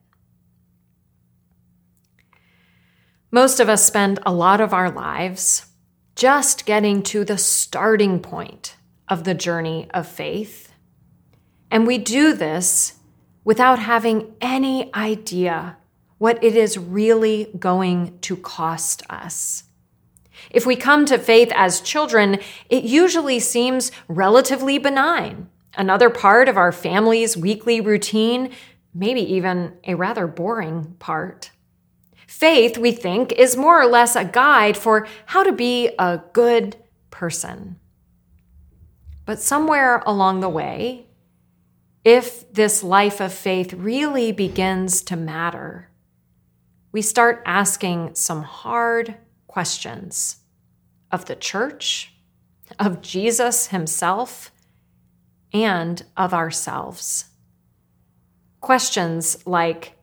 Most 3.31 3.61
of 3.61 3.69
us 3.69 3.87
spend 3.87 4.19
a 4.25 4.33
lot 4.33 4.61
of 4.61 4.75
our 4.75 4.91
lives 4.91 5.67
just 6.21 6.67
getting 6.67 7.03
to 7.03 7.25
the 7.25 7.39
starting 7.39 8.21
point 8.21 8.77
of 9.09 9.25
the 9.25 9.33
journey 9.33 9.89
of 9.95 10.07
faith. 10.07 10.71
And 11.71 11.87
we 11.87 11.97
do 11.97 12.35
this 12.35 12.99
without 13.43 13.79
having 13.79 14.35
any 14.39 14.93
idea 14.93 15.79
what 16.19 16.45
it 16.45 16.55
is 16.55 16.77
really 16.77 17.51
going 17.59 18.19
to 18.19 18.37
cost 18.37 19.03
us. 19.09 19.65
If 20.51 20.67
we 20.67 20.77
come 20.77 21.07
to 21.07 21.17
faith 21.17 21.51
as 21.55 21.81
children, 21.81 22.39
it 22.69 22.85
usually 22.85 23.41
seems 23.41 23.91
relatively 24.07 24.77
benign, 24.77 25.49
another 25.75 26.11
part 26.11 26.51
of 26.51 26.59
our 26.59 26.71
family's 26.71 27.35
weekly 27.35 27.81
routine, 27.81 28.53
maybe 28.93 29.23
even 29.23 29.73
a 29.85 29.95
rather 29.95 30.27
boring 30.27 30.97
part. 30.99 31.51
Faith, 32.31 32.79
we 32.79 32.93
think, 32.93 33.33
is 33.33 33.57
more 33.57 33.83
or 33.83 33.87
less 33.87 34.15
a 34.15 34.25
guide 34.25 34.77
for 34.77 35.05
how 35.27 35.43
to 35.43 35.51
be 35.51 35.91
a 35.99 36.23
good 36.33 36.77
person. 37.11 37.77
But 39.27 39.41
somewhere 39.41 40.01
along 40.07 40.39
the 40.39 40.49
way, 40.49 41.07
if 42.05 42.51
this 42.53 42.85
life 42.85 43.21
of 43.21 43.33
faith 43.33 43.75
really 43.75 44.31
begins 44.31 45.03
to 45.03 45.17
matter, 45.17 45.91
we 46.93 47.03
start 47.03 47.43
asking 47.45 48.15
some 48.15 48.45
hard 48.45 49.17
questions 49.49 50.37
of 51.11 51.25
the 51.25 51.35
church, 51.35 52.15
of 52.79 53.03
Jesus 53.03 53.67
himself, 53.67 54.53
and 55.53 56.05
of 56.17 56.33
ourselves. 56.33 57.25
Questions 58.61 59.45
like 59.49 59.95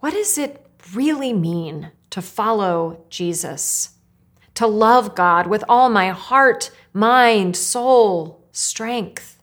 What 0.00 0.12
is 0.12 0.36
it 0.36 0.63
really 0.92 1.32
mean 1.32 1.90
to 2.10 2.20
follow 2.20 3.04
Jesus? 3.08 3.90
To 4.54 4.66
love 4.66 5.14
God 5.14 5.46
with 5.46 5.64
all 5.68 5.88
my 5.88 6.10
heart, 6.10 6.70
mind, 6.92 7.56
soul, 7.56 8.46
strength? 8.52 9.38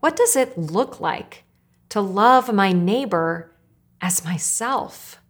What 0.00 0.16
does 0.16 0.36
it 0.36 0.56
look 0.56 1.00
like 1.00 1.44
to 1.90 2.00
love 2.00 2.52
my 2.52 2.72
neighbor 2.72 3.52
as 4.00 4.24
myself? 4.24 5.20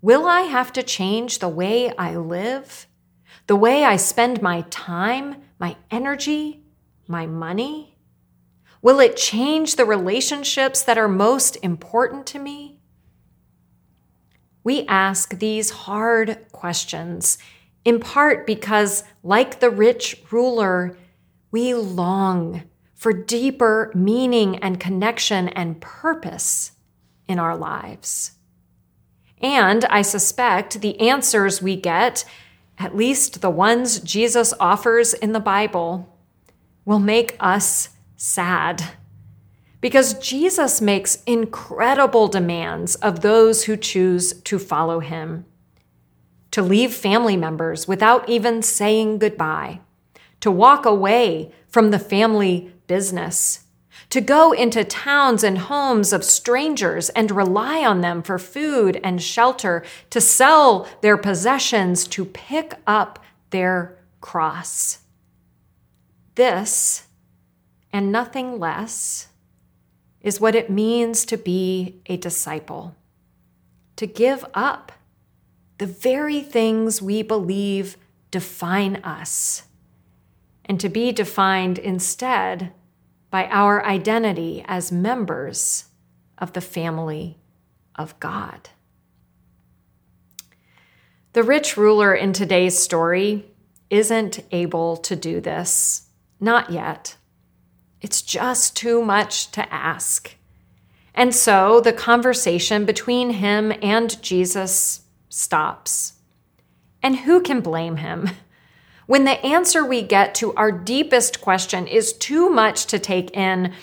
Will 0.00 0.26
I 0.26 0.42
have 0.42 0.72
to 0.72 0.82
change 0.82 1.38
the 1.38 1.48
way 1.48 1.94
I 1.96 2.16
live, 2.16 2.86
the 3.46 3.56
way 3.56 3.84
I 3.84 3.96
spend 3.96 4.42
my 4.42 4.62
time, 4.62 5.36
my 5.60 5.76
energy, 5.90 6.64
my 7.06 7.26
money? 7.26 7.96
Will 8.82 8.98
it 8.98 9.16
change 9.16 9.76
the 9.76 9.84
relationships 9.84 10.82
that 10.82 10.98
are 10.98 11.06
most 11.08 11.56
important 11.62 12.26
to 12.26 12.40
me? 12.40 12.80
We 14.64 14.86
ask 14.86 15.38
these 15.38 15.70
hard 15.70 16.46
questions 16.52 17.38
in 17.84 17.98
part 17.98 18.46
because, 18.46 19.04
like 19.22 19.60
the 19.60 19.70
rich 19.70 20.22
ruler, 20.30 20.96
we 21.50 21.74
long 21.74 22.62
for 22.94 23.12
deeper 23.12 23.90
meaning 23.94 24.56
and 24.56 24.78
connection 24.78 25.48
and 25.48 25.80
purpose 25.80 26.72
in 27.26 27.38
our 27.38 27.56
lives. 27.56 28.32
And 29.40 29.84
I 29.86 30.02
suspect 30.02 30.80
the 30.80 31.00
answers 31.00 31.60
we 31.60 31.74
get, 31.74 32.24
at 32.78 32.96
least 32.96 33.40
the 33.40 33.50
ones 33.50 33.98
Jesus 34.00 34.54
offers 34.60 35.14
in 35.14 35.32
the 35.32 35.40
Bible, 35.40 36.08
will 36.84 37.00
make 37.00 37.36
us 37.40 37.88
sad 38.16 38.84
because 39.82 40.14
Jesus 40.14 40.80
makes 40.80 41.22
incredible 41.24 42.28
demands 42.28 42.94
of 42.96 43.20
those 43.20 43.64
who 43.64 43.76
choose 43.76 44.32
to 44.42 44.58
follow 44.58 45.00
him. 45.00 45.44
To 46.52 46.62
leave 46.62 46.94
family 46.94 47.36
members 47.36 47.88
without 47.88 48.28
even 48.28 48.62
saying 48.62 49.18
goodbye, 49.18 49.80
to 50.40 50.50
walk 50.50 50.86
away 50.86 51.52
from 51.68 51.90
the 51.90 51.98
family 51.98 52.72
business, 52.86 53.64
to 54.10 54.20
go 54.20 54.52
into 54.52 54.84
towns 54.84 55.42
and 55.42 55.58
homes 55.58 56.12
of 56.12 56.22
strangers 56.22 57.08
and 57.10 57.30
rely 57.32 57.84
on 57.84 58.02
them 58.02 58.22
for 58.22 58.38
food 58.38 59.00
and 59.02 59.20
shelter, 59.20 59.82
to 60.10 60.20
sell 60.20 60.86
their 61.00 61.16
possessions, 61.16 62.06
to 62.06 62.24
pick 62.24 62.74
up 62.86 63.18
their 63.50 63.98
cross. 64.20 65.00
This, 66.36 67.08
and 67.92 68.12
nothing 68.12 68.60
less, 68.60 69.28
is 70.22 70.40
what 70.40 70.54
it 70.54 70.70
means 70.70 71.24
to 71.26 71.36
be 71.36 72.00
a 72.06 72.16
disciple, 72.16 72.94
to 73.96 74.06
give 74.06 74.44
up 74.54 74.92
the 75.78 75.86
very 75.86 76.40
things 76.40 77.02
we 77.02 77.22
believe 77.22 77.96
define 78.30 78.96
us, 78.96 79.64
and 80.64 80.78
to 80.80 80.88
be 80.88 81.12
defined 81.12 81.78
instead 81.78 82.72
by 83.30 83.46
our 83.46 83.84
identity 83.84 84.64
as 84.66 84.92
members 84.92 85.86
of 86.38 86.52
the 86.52 86.60
family 86.60 87.38
of 87.96 88.18
God. 88.20 88.70
The 91.32 91.42
rich 91.42 91.76
ruler 91.76 92.14
in 92.14 92.32
today's 92.32 92.78
story 92.78 93.46
isn't 93.88 94.40
able 94.50 94.98
to 94.98 95.16
do 95.16 95.40
this, 95.40 96.08
not 96.40 96.70
yet. 96.70 97.16
It's 98.02 98.20
just 98.20 98.76
too 98.76 99.02
much 99.02 99.50
to 99.52 99.72
ask. 99.72 100.34
And 101.14 101.34
so 101.34 101.80
the 101.80 101.92
conversation 101.92 102.84
between 102.84 103.30
him 103.30 103.72
and 103.80 104.20
Jesus 104.22 105.02
stops. 105.28 106.14
And 107.02 107.20
who 107.20 107.40
can 107.40 107.60
blame 107.60 107.96
him? 107.96 108.30
When 109.06 109.24
the 109.24 109.44
answer 109.44 109.84
we 109.84 110.00
get 110.00 110.34
to 110.36 110.54
our 110.54 110.70
deepest 110.70 111.40
question 111.40 111.88
is 111.88 112.12
too 112.12 112.48
much 112.48 112.86
to 112.86 113.00
take 113.00 113.36
in, 113.36 113.74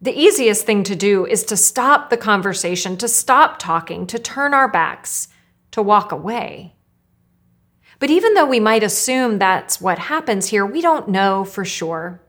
the 0.00 0.18
easiest 0.18 0.64
thing 0.64 0.82
to 0.84 0.96
do 0.96 1.26
is 1.26 1.44
to 1.44 1.56
stop 1.58 2.08
the 2.08 2.16
conversation, 2.16 2.96
to 2.96 3.06
stop 3.06 3.58
talking, 3.58 4.06
to 4.08 4.18
turn 4.18 4.54
our 4.54 4.66
backs, 4.66 5.28
to 5.72 5.82
walk 5.82 6.10
away. 6.10 6.74
But 8.00 8.10
even 8.10 8.34
though 8.34 8.46
we 8.46 8.58
might 8.58 8.82
assume 8.82 9.38
that's 9.38 9.80
what 9.80 9.98
happens 9.98 10.48
here, 10.48 10.66
we 10.66 10.80
don't 10.80 11.08
know 11.08 11.44
for 11.44 11.64
sure. 11.64 12.20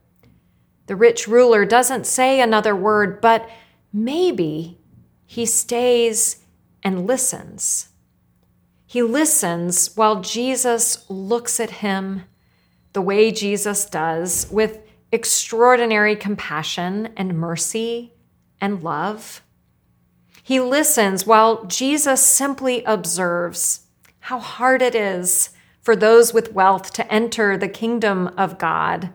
The 0.87 0.95
rich 0.95 1.27
ruler 1.27 1.65
doesn't 1.65 2.05
say 2.05 2.41
another 2.41 2.75
word, 2.75 3.21
but 3.21 3.49
maybe 3.91 4.79
he 5.25 5.45
stays 5.45 6.43
and 6.83 7.07
listens. 7.07 7.89
He 8.85 9.01
listens 9.01 9.95
while 9.95 10.21
Jesus 10.21 11.09
looks 11.09 11.59
at 11.59 11.71
him 11.71 12.23
the 12.91 13.01
way 13.01 13.31
Jesus 13.31 13.85
does 13.85 14.47
with 14.51 14.79
extraordinary 15.11 16.15
compassion 16.15 17.09
and 17.17 17.37
mercy 17.37 18.13
and 18.61 18.83
love. 18.83 19.41
He 20.43 20.59
listens 20.59 21.25
while 21.25 21.65
Jesus 21.65 22.21
simply 22.21 22.83
observes 22.83 23.87
how 24.19 24.39
hard 24.39 24.81
it 24.81 24.95
is 24.95 25.49
for 25.81 25.95
those 25.95 26.33
with 26.33 26.53
wealth 26.53 26.93
to 26.93 27.11
enter 27.11 27.57
the 27.57 27.67
kingdom 27.67 28.27
of 28.37 28.57
God. 28.57 29.09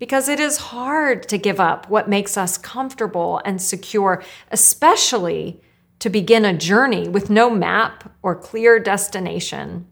Because 0.00 0.28
it 0.30 0.40
is 0.40 0.56
hard 0.56 1.28
to 1.28 1.36
give 1.38 1.60
up 1.60 1.88
what 1.90 2.08
makes 2.08 2.38
us 2.38 2.56
comfortable 2.56 3.40
and 3.44 3.60
secure, 3.60 4.24
especially 4.50 5.60
to 5.98 6.08
begin 6.08 6.46
a 6.46 6.56
journey 6.56 7.06
with 7.06 7.28
no 7.28 7.50
map 7.50 8.10
or 8.22 8.34
clear 8.34 8.80
destination. 8.80 9.86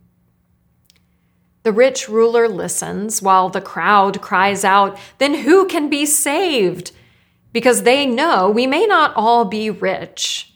The 1.62 1.72
rich 1.72 2.08
ruler 2.08 2.48
listens 2.48 3.20
while 3.20 3.50
the 3.50 3.60
crowd 3.60 4.22
cries 4.22 4.64
out, 4.64 4.98
Then 5.18 5.34
who 5.34 5.66
can 5.66 5.90
be 5.90 6.06
saved? 6.06 6.92
Because 7.52 7.82
they 7.82 8.06
know 8.06 8.48
we 8.48 8.66
may 8.66 8.86
not 8.86 9.12
all 9.14 9.44
be 9.44 9.68
rich, 9.68 10.54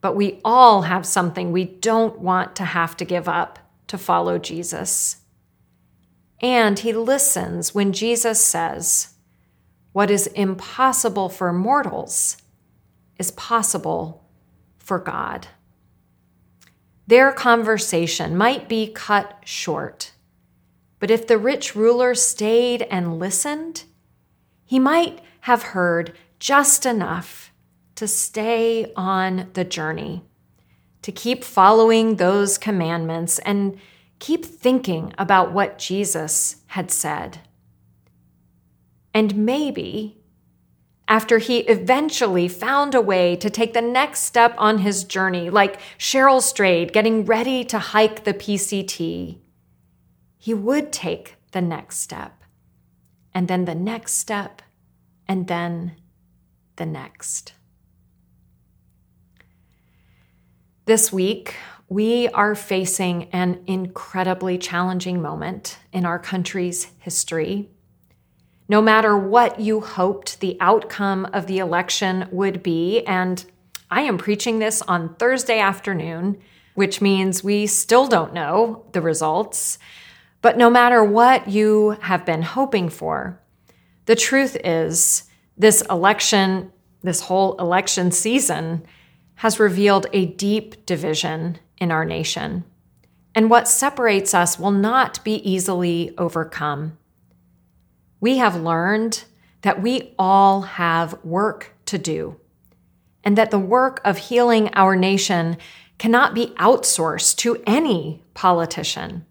but 0.00 0.14
we 0.14 0.40
all 0.44 0.82
have 0.82 1.04
something 1.04 1.50
we 1.50 1.64
don't 1.64 2.20
want 2.20 2.54
to 2.54 2.64
have 2.64 2.96
to 2.98 3.04
give 3.04 3.28
up 3.28 3.58
to 3.88 3.98
follow 3.98 4.38
Jesus. 4.38 5.21
And 6.42 6.80
he 6.80 6.92
listens 6.92 7.74
when 7.74 7.92
Jesus 7.92 8.44
says, 8.44 9.14
What 9.92 10.10
is 10.10 10.26
impossible 10.28 11.28
for 11.28 11.52
mortals 11.52 12.36
is 13.18 13.30
possible 13.30 14.28
for 14.78 14.98
God. 14.98 15.46
Their 17.06 17.32
conversation 17.32 18.36
might 18.36 18.68
be 18.68 18.90
cut 18.92 19.38
short, 19.44 20.12
but 20.98 21.10
if 21.10 21.26
the 21.26 21.38
rich 21.38 21.76
ruler 21.76 22.14
stayed 22.14 22.82
and 22.82 23.18
listened, 23.18 23.84
he 24.64 24.78
might 24.78 25.20
have 25.40 25.62
heard 25.62 26.16
just 26.38 26.86
enough 26.86 27.52
to 27.94 28.08
stay 28.08 28.92
on 28.96 29.50
the 29.52 29.64
journey 29.64 30.24
to 31.02 31.12
keep 31.12 31.44
following 31.44 32.16
those 32.16 32.58
commandments 32.58 33.38
and 33.40 33.78
keep 34.22 34.44
thinking 34.44 35.12
about 35.18 35.52
what 35.52 35.80
Jesus 35.80 36.62
had 36.68 36.92
said. 36.92 37.40
And 39.12 39.44
maybe 39.44 40.22
after 41.08 41.38
he 41.38 41.58
eventually 41.62 42.46
found 42.46 42.94
a 42.94 43.00
way 43.00 43.34
to 43.34 43.50
take 43.50 43.74
the 43.74 43.82
next 43.82 44.20
step 44.20 44.54
on 44.58 44.78
his 44.78 45.02
journey, 45.02 45.50
like 45.50 45.80
Cheryl 45.98 46.40
Strayed 46.40 46.92
getting 46.92 47.24
ready 47.24 47.64
to 47.64 47.80
hike 47.80 48.22
the 48.22 48.32
PCT, 48.32 49.40
he 50.38 50.54
would 50.54 50.92
take 50.92 51.34
the 51.50 51.60
next 51.60 51.98
step, 51.98 52.44
and 53.34 53.48
then 53.48 53.64
the 53.64 53.74
next 53.74 54.12
step, 54.12 54.62
and 55.26 55.48
then 55.48 55.96
the 56.76 56.86
next. 56.86 57.54
This 60.84 61.12
week, 61.12 61.56
we 61.92 62.26
are 62.28 62.54
facing 62.54 63.24
an 63.32 63.62
incredibly 63.66 64.56
challenging 64.56 65.20
moment 65.20 65.78
in 65.92 66.06
our 66.06 66.18
country's 66.18 66.90
history. 66.98 67.68
No 68.66 68.80
matter 68.80 69.14
what 69.14 69.60
you 69.60 69.82
hoped 69.82 70.40
the 70.40 70.56
outcome 70.58 71.26
of 71.34 71.46
the 71.46 71.58
election 71.58 72.26
would 72.32 72.62
be, 72.62 73.02
and 73.02 73.44
I 73.90 74.02
am 74.02 74.16
preaching 74.16 74.58
this 74.58 74.80
on 74.80 75.16
Thursday 75.16 75.58
afternoon, 75.58 76.40
which 76.74 77.02
means 77.02 77.44
we 77.44 77.66
still 77.66 78.06
don't 78.06 78.32
know 78.32 78.86
the 78.92 79.02
results. 79.02 79.78
But 80.40 80.56
no 80.56 80.70
matter 80.70 81.04
what 81.04 81.48
you 81.48 81.90
have 82.00 82.24
been 82.24 82.40
hoping 82.40 82.88
for, 82.88 83.38
the 84.06 84.16
truth 84.16 84.56
is 84.64 85.24
this 85.58 85.82
election, 85.90 86.72
this 87.02 87.20
whole 87.20 87.54
election 87.58 88.12
season, 88.12 88.86
has 89.34 89.60
revealed 89.60 90.06
a 90.14 90.24
deep 90.24 90.86
division 90.86 91.58
in 91.78 91.90
our 91.90 92.04
nation. 92.04 92.64
And 93.34 93.50
what 93.50 93.68
separates 93.68 94.34
us 94.34 94.58
will 94.58 94.70
not 94.72 95.22
be 95.24 95.36
easily 95.48 96.14
overcome. 96.18 96.98
We 98.20 98.38
have 98.38 98.56
learned 98.56 99.24
that 99.62 99.82
we 99.82 100.14
all 100.18 100.62
have 100.62 101.22
work 101.24 101.72
to 101.86 101.98
do, 101.98 102.36
and 103.24 103.38
that 103.38 103.50
the 103.50 103.58
work 103.58 104.00
of 104.04 104.18
healing 104.18 104.70
our 104.74 104.96
nation 104.96 105.56
cannot 105.98 106.34
be 106.34 106.46
outsourced 106.58 107.36
to 107.36 107.62
any 107.66 108.22
politician. 108.34 109.24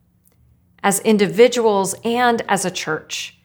As 0.83 0.99
individuals 1.01 1.93
and 2.03 2.41
as 2.47 2.65
a 2.65 2.71
church, 2.71 3.37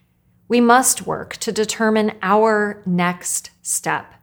we 0.48 0.60
must 0.60 1.06
work 1.06 1.36
to 1.38 1.52
determine 1.52 2.12
our 2.22 2.82
next 2.86 3.50
step 3.62 4.14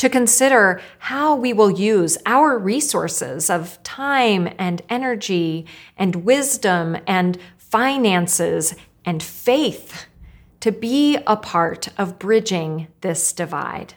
to 0.00 0.08
consider 0.08 0.80
how 0.98 1.34
we 1.34 1.52
will 1.52 1.70
use 1.70 2.16
our 2.24 2.58
resources 2.58 3.50
of 3.50 3.78
time 3.82 4.48
and 4.58 4.80
energy 4.88 5.66
and 5.94 6.24
wisdom 6.24 6.96
and 7.06 7.36
finances 7.58 8.74
and 9.04 9.22
faith 9.22 10.06
to 10.58 10.72
be 10.72 11.18
a 11.26 11.36
part 11.36 11.88
of 11.98 12.18
bridging 12.18 12.88
this 13.02 13.34
divide. 13.34 13.92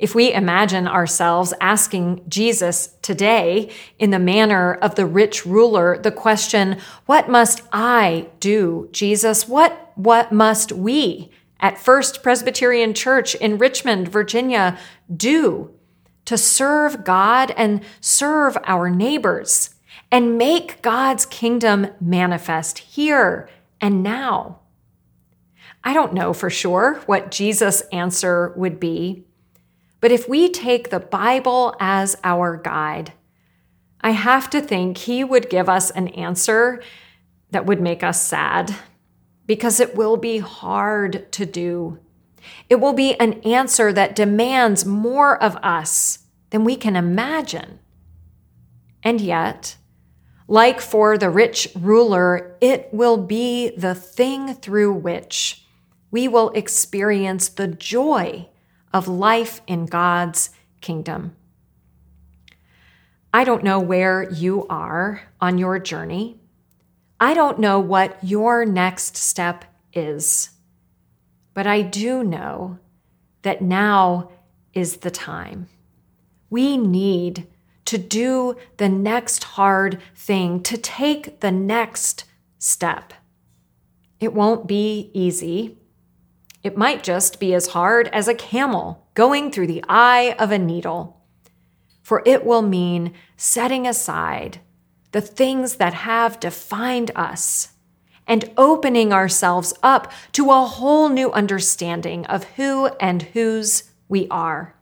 If 0.00 0.16
we 0.16 0.32
imagine 0.32 0.88
ourselves 0.88 1.54
asking 1.60 2.24
Jesus 2.28 2.96
today 3.00 3.70
in 4.00 4.10
the 4.10 4.18
manner 4.18 4.74
of 4.74 4.96
the 4.96 5.06
rich 5.06 5.46
ruler 5.46 5.96
the 5.98 6.10
question, 6.10 6.80
What 7.06 7.28
must 7.28 7.62
I 7.72 8.26
do, 8.40 8.88
Jesus? 8.90 9.46
What, 9.46 9.92
what 9.94 10.32
must 10.32 10.72
we 10.72 11.30
at 11.60 11.78
First 11.78 12.22
Presbyterian 12.22 12.94
Church 12.94 13.34
in 13.34 13.58
Richmond, 13.58 14.08
Virginia, 14.08 14.78
do 15.14 15.72
to 16.24 16.36
serve 16.36 17.04
God 17.04 17.52
and 17.56 17.80
serve 18.00 18.56
our 18.64 18.90
neighbors 18.90 19.74
and 20.10 20.38
make 20.38 20.82
God's 20.82 21.26
kingdom 21.26 21.88
manifest 22.00 22.78
here 22.78 23.48
and 23.80 24.02
now? 24.02 24.60
I 25.82 25.94
don't 25.94 26.12
know 26.12 26.32
for 26.32 26.50
sure 26.50 27.00
what 27.06 27.30
Jesus' 27.30 27.80
answer 27.92 28.52
would 28.56 28.78
be, 28.78 29.24
but 30.00 30.12
if 30.12 30.28
we 30.28 30.50
take 30.50 30.90
the 30.90 31.00
Bible 31.00 31.74
as 31.80 32.16
our 32.22 32.56
guide, 32.56 33.12
I 34.00 34.10
have 34.10 34.50
to 34.50 34.60
think 34.60 34.98
he 34.98 35.24
would 35.24 35.50
give 35.50 35.68
us 35.68 35.90
an 35.90 36.08
answer 36.08 36.82
that 37.50 37.66
would 37.66 37.80
make 37.80 38.02
us 38.02 38.20
sad 38.22 38.74
because 39.48 39.80
it 39.80 39.96
will 39.96 40.16
be 40.16 40.38
hard 40.38 41.32
to 41.32 41.44
do. 41.44 41.98
It 42.68 42.76
will 42.76 42.92
be 42.92 43.14
an 43.14 43.40
answer 43.40 43.92
that 43.92 44.14
demands 44.14 44.84
more 44.84 45.42
of 45.42 45.56
us 45.56 46.20
than 46.50 46.64
we 46.64 46.76
can 46.76 46.94
imagine. 46.94 47.80
And 49.02 49.20
yet, 49.20 49.76
like 50.46 50.80
for 50.80 51.16
the 51.16 51.30
rich 51.30 51.68
ruler, 51.74 52.56
it 52.60 52.90
will 52.92 53.16
be 53.16 53.70
the 53.70 53.94
thing 53.94 54.54
through 54.54 54.92
which 54.92 55.64
we 56.10 56.28
will 56.28 56.50
experience 56.50 57.48
the 57.48 57.68
joy 57.68 58.48
of 58.92 59.08
life 59.08 59.62
in 59.66 59.86
God's 59.86 60.50
kingdom. 60.80 61.34
I 63.32 63.44
don't 63.44 63.64
know 63.64 63.80
where 63.80 64.30
you 64.30 64.66
are 64.68 65.22
on 65.40 65.58
your 65.58 65.78
journey. 65.78 66.38
I 67.20 67.34
don't 67.34 67.58
know 67.58 67.80
what 67.80 68.22
your 68.22 68.64
next 68.64 69.16
step 69.16 69.64
is, 69.92 70.50
but 71.52 71.66
I 71.66 71.82
do 71.82 72.22
know 72.22 72.78
that 73.42 73.60
now 73.60 74.30
is 74.72 74.98
the 74.98 75.10
time. 75.10 75.68
We 76.48 76.76
need 76.76 77.48
to 77.86 77.98
do 77.98 78.56
the 78.76 78.88
next 78.88 79.42
hard 79.42 80.00
thing, 80.14 80.62
to 80.62 80.76
take 80.76 81.40
the 81.40 81.50
next 81.50 82.24
step. 82.58 83.14
It 84.20 84.34
won't 84.34 84.66
be 84.68 85.10
easy. 85.14 85.78
It 86.62 86.76
might 86.76 87.02
just 87.02 87.40
be 87.40 87.54
as 87.54 87.68
hard 87.68 88.08
as 88.08 88.28
a 88.28 88.34
camel 88.34 89.08
going 89.14 89.50
through 89.50 89.68
the 89.68 89.84
eye 89.88 90.36
of 90.38 90.52
a 90.52 90.58
needle. 90.58 91.20
For 92.02 92.22
it 92.26 92.44
will 92.44 92.62
mean 92.62 93.14
setting 93.36 93.86
aside 93.86 94.60
the 95.12 95.20
things 95.20 95.76
that 95.76 95.94
have 95.94 96.40
defined 96.40 97.10
us 97.16 97.70
and 98.26 98.50
opening 98.56 99.12
ourselves 99.12 99.72
up 99.82 100.12
to 100.32 100.50
a 100.50 100.66
whole 100.66 101.08
new 101.08 101.32
understanding 101.32 102.26
of 102.26 102.44
who 102.44 102.86
and 103.00 103.22
whose 103.22 103.84
we 104.08 104.28
are. 104.28 104.74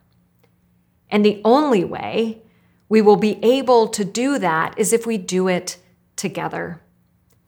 And 1.09 1.23
the 1.23 1.41
only 1.45 1.85
way 1.85 2.41
we 2.89 3.01
will 3.01 3.15
be 3.15 3.43
able 3.43 3.87
to 3.87 4.03
do 4.03 4.37
that 4.39 4.77
is 4.77 4.91
if 4.91 5.05
we 5.05 5.17
do 5.17 5.47
it 5.47 5.77
together. 6.15 6.81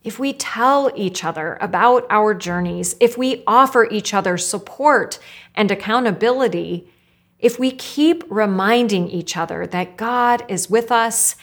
If 0.01 0.17
we 0.17 0.31
tell 0.31 0.91
each 0.95 1.25
other 1.25 1.57
about 1.59 2.05
our 2.09 2.33
journeys, 2.33 2.95
if 3.01 3.17
we 3.17 3.43
offer 3.45 3.85
each 3.91 4.13
other 4.13 4.37
support 4.37 5.19
and 5.55 5.69
accountability, 5.69 6.89
if 7.37 7.59
we 7.59 7.71
keep 7.71 8.23
reminding 8.29 9.09
each 9.09 9.35
other 9.35 9.67
that 9.67 9.97
God 9.97 10.45
is 10.47 10.69
with 10.69 10.91
us 10.91 11.35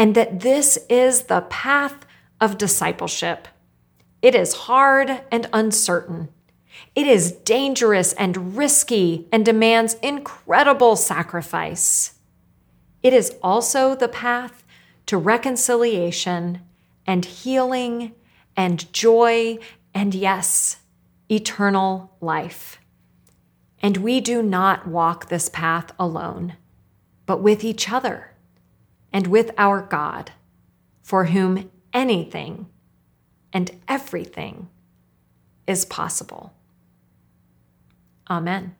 and 0.00 0.14
that 0.14 0.40
this 0.40 0.78
is 0.88 1.24
the 1.24 1.42
path 1.42 2.06
of 2.40 2.56
discipleship. 2.56 3.46
It 4.22 4.34
is 4.34 4.54
hard 4.54 5.20
and 5.30 5.46
uncertain. 5.52 6.30
It 6.94 7.06
is 7.06 7.32
dangerous 7.32 8.14
and 8.14 8.56
risky 8.56 9.28
and 9.30 9.44
demands 9.44 9.98
incredible 10.02 10.96
sacrifice. 10.96 12.14
It 13.02 13.12
is 13.12 13.34
also 13.42 13.94
the 13.94 14.08
path 14.08 14.64
to 15.04 15.18
reconciliation 15.18 16.62
and 17.06 17.26
healing 17.26 18.12
and 18.56 18.90
joy 18.94 19.58
and, 19.92 20.14
yes, 20.14 20.78
eternal 21.30 22.16
life. 22.22 22.80
And 23.82 23.98
we 23.98 24.22
do 24.22 24.42
not 24.42 24.86
walk 24.86 25.28
this 25.28 25.50
path 25.50 25.92
alone, 25.98 26.56
but 27.26 27.42
with 27.42 27.62
each 27.62 27.92
other 27.92 28.29
and 29.12 29.26
with 29.26 29.50
our 29.58 29.82
God, 29.82 30.32
for 31.02 31.26
whom 31.26 31.70
anything 31.92 32.66
and 33.52 33.70
everything 33.88 34.68
is 35.66 35.84
possible. 35.84 36.52
Amen. 38.28 38.76